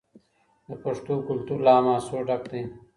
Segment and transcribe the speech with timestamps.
[0.69, 2.63] د پښتنو کلتور له حماسو ډک دی.